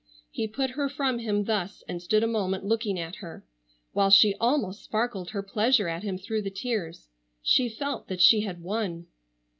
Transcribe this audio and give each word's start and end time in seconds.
He 0.31 0.47
put 0.47 0.71
her 0.71 0.89
from 0.89 1.19
him 1.19 1.43
thus 1.43 1.83
and 1.87 2.01
stood 2.01 2.23
a 2.23 2.27
moment 2.27 2.65
looking 2.65 2.97
at 2.99 3.17
her, 3.17 3.45
while 3.91 4.09
she 4.09 4.33
almost 4.41 4.83
sparkled 4.83 5.29
her 5.29 5.43
pleasure 5.43 5.87
at 5.87 6.01
him 6.01 6.17
through 6.17 6.41
the 6.41 6.49
tears. 6.49 7.07
She 7.43 7.69
felt 7.69 8.07
that 8.07 8.19
she 8.19 8.41
had 8.41 8.63
won. 8.63 9.05